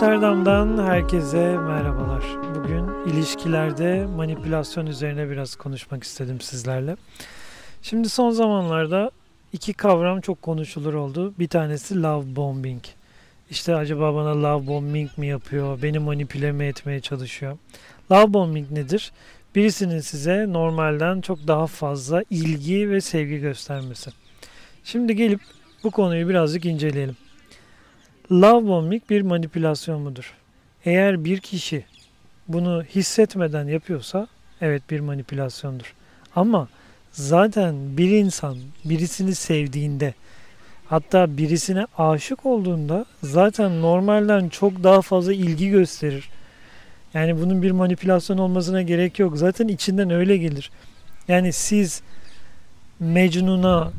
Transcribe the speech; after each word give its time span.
Amsterdam'dan 0.00 0.84
herkese 0.86 1.56
merhabalar. 1.56 2.24
Bugün 2.54 3.12
ilişkilerde 3.12 4.06
manipülasyon 4.16 4.86
üzerine 4.86 5.30
biraz 5.30 5.56
konuşmak 5.56 6.04
istedim 6.04 6.40
sizlerle. 6.40 6.96
Şimdi 7.82 8.08
son 8.08 8.30
zamanlarda 8.30 9.10
iki 9.52 9.72
kavram 9.72 10.20
çok 10.20 10.42
konuşulur 10.42 10.94
oldu. 10.94 11.34
Bir 11.38 11.48
tanesi 11.48 12.02
love 12.02 12.36
bombing. 12.36 12.82
İşte 13.50 13.74
acaba 13.74 14.14
bana 14.14 14.42
love 14.42 14.66
bombing 14.66 15.10
mi 15.18 15.26
yapıyor, 15.26 15.82
beni 15.82 15.98
manipüle 15.98 16.52
mi 16.52 16.64
etmeye 16.64 17.00
çalışıyor? 17.00 17.58
Love 18.12 18.32
bombing 18.32 18.70
nedir? 18.70 19.12
Birisinin 19.54 20.00
size 20.00 20.52
normalden 20.52 21.20
çok 21.20 21.46
daha 21.46 21.66
fazla 21.66 22.24
ilgi 22.30 22.90
ve 22.90 23.00
sevgi 23.00 23.38
göstermesi. 23.38 24.10
Şimdi 24.84 25.16
gelip 25.16 25.40
bu 25.84 25.90
konuyu 25.90 26.28
birazcık 26.28 26.64
inceleyelim. 26.64 27.16
Love 28.32 28.68
bombing 28.68 29.02
bir 29.10 29.22
manipülasyon 29.22 30.00
mudur? 30.00 30.34
Eğer 30.84 31.24
bir 31.24 31.40
kişi 31.40 31.84
bunu 32.48 32.82
hissetmeden 32.82 33.68
yapıyorsa 33.68 34.28
evet 34.60 34.82
bir 34.90 35.00
manipülasyondur. 35.00 35.94
Ama 36.36 36.68
zaten 37.12 37.96
bir 37.96 38.10
insan 38.10 38.58
birisini 38.84 39.34
sevdiğinde 39.34 40.14
hatta 40.86 41.36
birisine 41.36 41.86
aşık 41.98 42.46
olduğunda 42.46 43.06
zaten 43.22 43.82
normalden 43.82 44.48
çok 44.48 44.84
daha 44.84 45.02
fazla 45.02 45.32
ilgi 45.32 45.70
gösterir. 45.70 46.28
Yani 47.14 47.40
bunun 47.40 47.62
bir 47.62 47.70
manipülasyon 47.70 48.38
olmasına 48.38 48.82
gerek 48.82 49.18
yok. 49.18 49.38
Zaten 49.38 49.68
içinden 49.68 50.10
öyle 50.10 50.36
gelir. 50.36 50.70
Yani 51.28 51.52
siz 51.52 52.02
Mecnun'a 53.00 53.92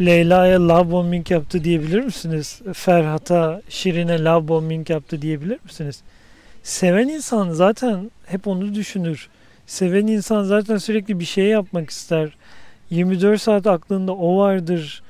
Leyla'ya 0.00 0.68
love 0.68 0.90
bombing 0.90 1.30
yaptı 1.30 1.64
diyebilir 1.64 2.00
misiniz? 2.00 2.60
Ferhat'a, 2.72 3.62
Şirin'e 3.68 4.24
love 4.24 4.48
bombing 4.48 4.90
yaptı 4.90 5.22
diyebilir 5.22 5.58
misiniz? 5.64 6.02
Seven 6.62 7.08
insan 7.08 7.50
zaten 7.50 8.10
hep 8.26 8.46
onu 8.46 8.74
düşünür. 8.74 9.28
Seven 9.66 10.06
insan 10.06 10.42
zaten 10.42 10.76
sürekli 10.76 11.20
bir 11.20 11.24
şey 11.24 11.44
yapmak 11.44 11.90
ister. 11.90 12.36
24 12.90 13.42
saat 13.42 13.66
aklında 13.66 14.12
o 14.12 14.38
vardır. 14.38 15.02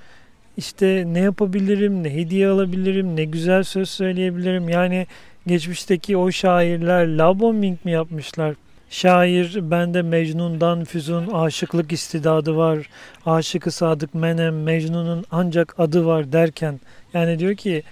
İşte 0.56 1.05
ne 1.06 1.20
yapabilirim, 1.20 2.05
ne 2.05 2.14
hediye 2.14 2.48
alabilirim, 2.48 3.16
ne 3.16 3.24
güzel 3.24 3.62
söz 3.62 3.91
söyleyebilirim. 3.91 4.68
Yani 4.68 5.06
geçmişteki 5.46 6.16
o 6.16 6.30
şairler 6.30 7.06
love 7.06 7.41
bombing 7.41 7.84
mi 7.84 7.91
yapmışlar? 7.91 8.55
Şair 8.91 9.70
bende 9.70 10.03
Mecnun'dan 10.03 10.84
füzun 10.84 11.27
aşıklık 11.27 11.92
istidadı 11.92 12.56
var. 12.56 12.89
Aşıkı 13.27 13.70
sadık 13.70 14.15
menem 14.15 14.62
Mecnun'un 14.62 15.25
ancak 15.31 15.81
adı 15.81 16.06
var 16.06 16.33
derken 16.33 16.81
yani 17.14 17.39
diyor 17.39 17.55
ki 17.55 17.83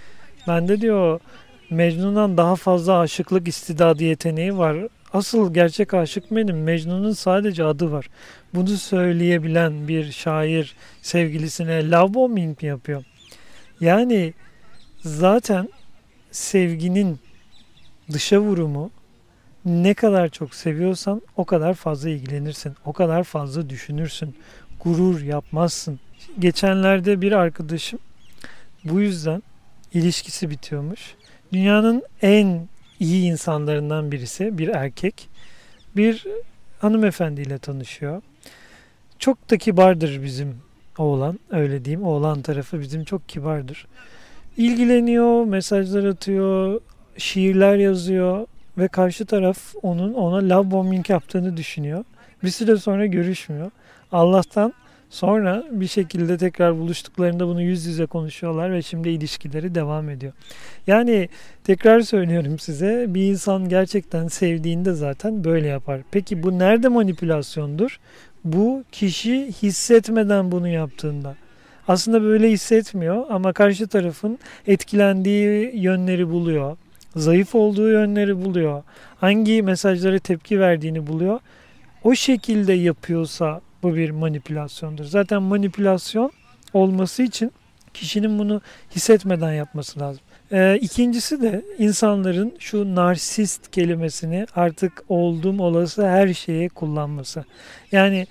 bende 0.47 0.81
diyor 0.81 1.19
Mecnun'dan 1.69 2.37
daha 2.37 2.55
fazla 2.55 2.99
aşıklık 2.99 3.47
istidadı 3.47 4.03
yeteneği 4.03 4.57
var. 4.57 4.77
Asıl 5.13 5.53
gerçek 5.53 5.93
aşık 5.93 6.31
benim. 6.31 6.63
Mecnun'un 6.63 7.11
sadece 7.11 7.63
adı 7.63 7.91
var. 7.91 8.09
Bunu 8.53 8.67
söyleyebilen 8.67 9.87
bir 9.87 10.11
şair 10.11 10.75
sevgilisine 11.01 11.91
love 11.91 12.13
bombing 12.13 12.63
yapıyor? 12.63 13.03
Yani 13.81 14.33
zaten 14.99 15.69
sevginin 16.31 17.19
dışa 18.11 18.39
vurumu 18.39 18.91
ne 19.65 19.93
kadar 19.93 20.29
çok 20.29 20.55
seviyorsan 20.55 21.21
o 21.37 21.45
kadar 21.45 21.73
fazla 21.73 22.09
ilgilenirsin. 22.09 22.75
O 22.85 22.93
kadar 22.93 23.23
fazla 23.23 23.69
düşünürsün. 23.69 24.35
Gurur 24.83 25.21
yapmazsın. 25.21 25.99
Geçenlerde 26.39 27.21
bir 27.21 27.31
arkadaşım 27.31 27.99
bu 28.83 29.01
yüzden 29.01 29.43
ilişkisi 29.93 30.49
bitiyormuş. 30.49 31.15
Dünyanın 31.53 32.03
en 32.21 32.67
iyi 32.99 33.31
insanlarından 33.31 34.11
birisi 34.11 34.57
bir 34.57 34.67
erkek 34.67 35.29
bir 35.95 36.25
hanımefendiyle 36.79 37.57
tanışıyor. 37.57 38.21
Çok 39.19 39.49
da 39.49 39.57
kibardır 39.57 40.23
bizim 40.23 40.57
oğlan 40.97 41.39
öyle 41.49 41.85
diyeyim. 41.85 42.05
Oğlan 42.05 42.41
tarafı 42.41 42.79
bizim 42.79 43.03
çok 43.03 43.29
kibardır. 43.29 43.87
İlgileniyor, 44.57 45.45
mesajlar 45.45 46.03
atıyor, 46.03 46.81
şiirler 47.17 47.75
yazıyor 47.75 48.47
ve 48.77 48.87
karşı 48.87 49.25
taraf 49.25 49.57
onun 49.81 50.13
ona 50.13 50.55
love 50.55 50.71
bombing 50.71 51.09
yaptığını 51.09 51.57
düşünüyor. 51.57 52.03
Bir 52.43 52.49
süre 52.49 52.77
sonra 52.77 53.05
görüşmüyor. 53.05 53.71
Allah'tan 54.11 54.73
sonra 55.09 55.63
bir 55.71 55.87
şekilde 55.87 56.37
tekrar 56.37 56.77
buluştuklarında 56.79 57.47
bunu 57.47 57.61
yüz 57.61 57.85
yüze 57.85 58.05
konuşuyorlar 58.05 58.73
ve 58.73 58.81
şimdi 58.81 59.09
ilişkileri 59.09 59.75
devam 59.75 60.09
ediyor. 60.09 60.33
Yani 60.87 61.29
tekrar 61.63 62.01
söylüyorum 62.01 62.59
size 62.59 63.05
bir 63.07 63.21
insan 63.21 63.69
gerçekten 63.69 64.27
sevdiğinde 64.27 64.93
zaten 64.93 65.43
böyle 65.43 65.67
yapar. 65.67 66.01
Peki 66.11 66.43
bu 66.43 66.59
nerede 66.59 66.87
manipülasyondur? 66.87 67.99
Bu 68.45 68.83
kişi 68.91 69.53
hissetmeden 69.63 70.51
bunu 70.51 70.67
yaptığında. 70.67 71.35
Aslında 71.87 72.21
böyle 72.21 72.51
hissetmiyor 72.51 73.25
ama 73.29 73.53
karşı 73.53 73.87
tarafın 73.87 74.39
etkilendiği 74.67 75.71
yönleri 75.75 76.29
buluyor 76.29 76.77
zayıf 77.15 77.55
olduğu 77.55 77.89
yönleri 77.89 78.45
buluyor. 78.45 78.83
Hangi 79.19 79.61
mesajlara 79.61 80.19
tepki 80.19 80.59
verdiğini 80.59 81.07
buluyor. 81.07 81.39
O 82.03 82.15
şekilde 82.15 82.73
yapıyorsa 82.73 83.61
bu 83.83 83.95
bir 83.95 84.09
manipülasyondur. 84.09 85.05
Zaten 85.05 85.41
manipülasyon 85.41 86.31
olması 86.73 87.23
için 87.23 87.51
kişinin 87.93 88.39
bunu 88.39 88.61
hissetmeden 88.95 89.53
yapması 89.53 89.99
lazım. 89.99 90.21
Ee, 90.51 90.79
ikincisi 90.81 91.41
de 91.41 91.61
insanların 91.77 92.53
şu 92.59 92.95
narsist 92.95 93.71
kelimesini 93.71 94.45
artık 94.55 95.03
oldum 95.09 95.59
olası 95.59 96.07
her 96.07 96.33
şeye 96.33 96.69
kullanması. 96.69 97.45
Yani 97.91 98.27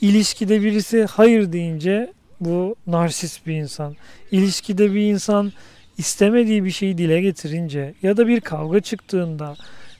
ilişkide 0.00 0.62
birisi 0.62 1.04
hayır 1.04 1.52
deyince 1.52 2.12
bu 2.40 2.76
narsist 2.86 3.46
bir 3.46 3.54
insan. 3.54 3.96
İlişkide 4.30 4.94
bir 4.94 5.00
insan 5.00 5.52
istemediği 5.98 6.64
bir 6.64 6.70
şeyi 6.70 6.98
dile 6.98 7.20
getirince 7.20 7.94
ya 8.02 8.16
da 8.16 8.28
bir 8.28 8.40
kavga 8.40 8.80
çıktığında 8.80 9.56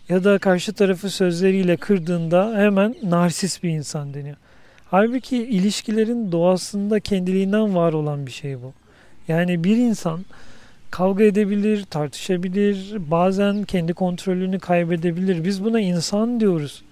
ya 0.09 0.25
da 0.25 0.39
karşı 0.39 0.73
tarafı 0.73 1.11
sözleriyle 1.11 1.77
kırdığında 1.77 2.53
hemen 2.57 2.95
narsist 3.03 3.63
bir 3.63 3.71
insan 3.71 4.15
deniyor. 4.15 4.37
Halbuki 4.91 5.37
ilişkilerin 5.37 6.33
doğasında 6.33 7.01
kendiliğinden 7.01 7.75
var 7.75 7.93
olan 7.93 8.27
bir 8.27 8.31
şey 8.33 8.63
bu. 8.63 8.73
Yani 9.29 9.65
bir 9.65 9.77
insan 9.77 10.25
kavga 10.91 11.25
edebilir, 11.25 11.85
tartışabilir, 11.85 12.97
bazen 13.11 13.65
kendi 13.65 13.95
kontrolünü 13.95 14.59
kaybedebilir. 14.59 15.45
Biz 15.45 15.65
buna 15.65 15.81
insan 15.81 16.41
diyoruz. 16.41 16.83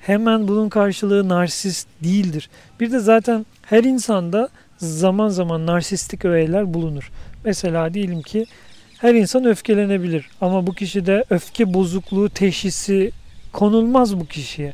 Hemen 0.00 0.48
bunun 0.48 0.68
karşılığı 0.68 1.28
narsist 1.28 1.88
değildir. 2.04 2.50
Bir 2.80 2.92
de 2.92 2.98
zaten 2.98 3.46
her 3.62 3.84
insanda 3.84 4.48
zaman 4.78 5.28
zaman 5.28 5.66
narsistik 5.66 6.24
öğeler 6.24 6.74
bulunur. 6.74 7.10
Mesela 7.48 7.94
diyelim 7.94 8.22
ki 8.22 8.46
her 8.98 9.14
insan 9.14 9.44
öfkelenebilir 9.44 10.30
ama 10.40 10.66
bu 10.66 10.74
kişide 10.74 11.24
öfke 11.30 11.74
bozukluğu 11.74 12.28
teşhisi 12.28 13.12
konulmaz 13.52 14.20
bu 14.20 14.26
kişiye. 14.26 14.72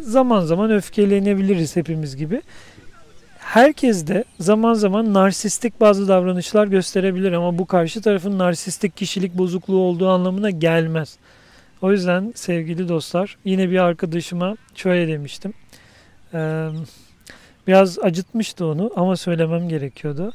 Zaman 0.00 0.40
zaman 0.40 0.70
öfkelenebiliriz 0.70 1.76
hepimiz 1.76 2.16
gibi. 2.16 2.42
Herkes 3.38 4.06
de 4.06 4.24
zaman 4.40 4.74
zaman 4.74 5.14
narsistik 5.14 5.80
bazı 5.80 6.08
davranışlar 6.08 6.66
gösterebilir 6.66 7.32
ama 7.32 7.58
bu 7.58 7.66
karşı 7.66 8.02
tarafın 8.02 8.38
narsistik 8.38 8.96
kişilik 8.96 9.38
bozukluğu 9.38 9.80
olduğu 9.80 10.08
anlamına 10.08 10.50
gelmez. 10.50 11.16
O 11.82 11.92
yüzden 11.92 12.32
sevgili 12.36 12.88
dostlar 12.88 13.36
yine 13.44 13.70
bir 13.70 13.78
arkadaşıma 13.78 14.56
şöyle 14.74 15.12
demiştim. 15.12 15.54
Biraz 17.66 17.98
acıtmıştı 17.98 18.66
onu 18.66 18.90
ama 18.96 19.16
söylemem 19.16 19.68
gerekiyordu. 19.68 20.32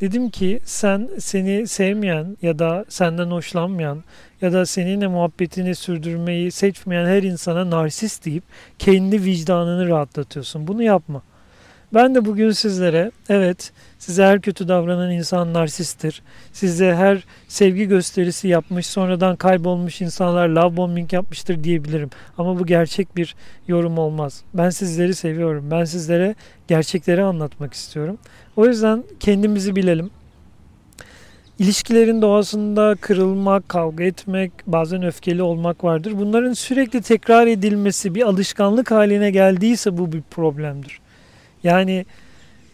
Dedim 0.00 0.30
ki 0.30 0.60
sen 0.64 1.10
seni 1.18 1.66
sevmeyen 1.66 2.36
ya 2.42 2.58
da 2.58 2.84
senden 2.88 3.30
hoşlanmayan 3.30 4.04
ya 4.42 4.52
da 4.52 4.66
seninle 4.66 5.06
muhabbetini 5.06 5.74
sürdürmeyi 5.74 6.50
seçmeyen 6.50 7.06
her 7.06 7.22
insana 7.22 7.70
narsist 7.70 8.24
deyip 8.24 8.44
kendi 8.78 9.24
vicdanını 9.24 9.88
rahatlatıyorsun. 9.88 10.66
Bunu 10.66 10.82
yapma. 10.82 11.22
Ben 11.94 12.14
de 12.14 12.24
bugün 12.24 12.50
sizlere 12.50 13.10
evet 13.28 13.72
size 13.98 14.24
her 14.24 14.40
kötü 14.40 14.68
davranan 14.68 15.10
insan 15.10 15.54
narsisttir. 15.54 16.22
Size 16.52 16.94
her 16.94 17.24
sevgi 17.48 17.88
gösterisi 17.88 18.48
yapmış 18.48 18.86
sonradan 18.86 19.36
kaybolmuş 19.36 20.00
insanlar 20.00 20.48
love 20.48 20.76
bombing 20.76 21.12
yapmıştır 21.12 21.64
diyebilirim. 21.64 22.10
Ama 22.38 22.58
bu 22.58 22.66
gerçek 22.66 23.16
bir 23.16 23.34
yorum 23.68 23.98
olmaz. 23.98 24.42
Ben 24.54 24.70
sizleri 24.70 25.14
seviyorum. 25.14 25.70
Ben 25.70 25.84
sizlere 25.84 26.34
gerçekleri 26.68 27.22
anlatmak 27.22 27.74
istiyorum. 27.74 28.18
O 28.60 28.66
yüzden 28.66 29.04
kendimizi 29.20 29.76
bilelim. 29.76 30.10
İlişkilerin 31.58 32.22
doğasında 32.22 32.96
kırılmak, 33.00 33.68
kavga 33.68 34.04
etmek, 34.04 34.52
bazen 34.66 35.02
öfkeli 35.02 35.42
olmak 35.42 35.84
vardır. 35.84 36.12
Bunların 36.18 36.52
sürekli 36.52 37.02
tekrar 37.02 37.46
edilmesi 37.46 38.14
bir 38.14 38.22
alışkanlık 38.22 38.90
haline 38.90 39.30
geldiyse 39.30 39.98
bu 39.98 40.12
bir 40.12 40.22
problemdir. 40.30 41.00
Yani 41.64 42.06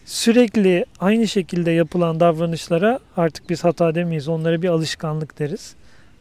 sürekli 0.05 0.85
aynı 0.99 1.27
şekilde 1.27 1.71
yapılan 1.71 2.19
davranışlara 2.19 2.99
artık 3.17 3.49
biz 3.49 3.63
hata 3.63 3.95
demeyiz. 3.95 4.27
Onlara 4.27 4.61
bir 4.61 4.69
alışkanlık 4.69 5.39
deriz. 5.39 5.75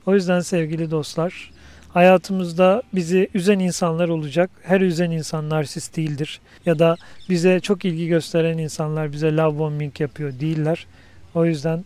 O 0.07 0.15
yüzden 0.15 0.41
sevgili 0.41 0.91
dostlar, 0.91 1.51
hayatımızda 1.97 2.83
bizi 2.95 3.29
üzen 3.35 3.59
insanlar 3.59 4.09
olacak. 4.09 4.51
Her 4.63 4.81
üzen 4.81 5.11
insan 5.11 5.51
narsist 5.51 5.97
değildir. 5.97 6.41
Ya 6.67 6.79
da 6.79 6.97
bize 7.29 7.61
çok 7.61 7.85
ilgi 7.85 8.09
gösteren 8.09 8.59
insanlar 8.59 9.13
bize 9.13 9.37
love 9.37 9.59
bombing 9.59 10.01
yapıyor 10.01 10.41
değiller. 10.41 10.87
O 11.35 11.47
yüzden 11.47 11.85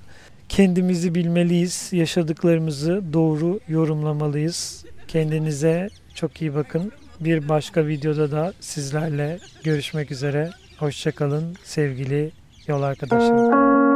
kendimizi 0.48 1.14
bilmeliyiz. 1.14 1.88
Yaşadıklarımızı 1.92 3.02
doğru 3.12 3.60
yorumlamalıyız. 3.68 4.84
Kendinize 5.08 5.88
çok 6.14 6.42
iyi 6.42 6.54
bakın. 6.54 6.92
Bir 7.20 7.48
başka 7.48 7.86
videoda 7.86 8.30
da 8.30 8.52
sizlerle 8.60 9.38
görüşmek 9.64 10.10
üzere. 10.10 10.50
Hoşçakalın 10.78 11.56
sevgili 11.64 12.30
yol 12.66 12.82
arkadaşlarım. 12.82 13.89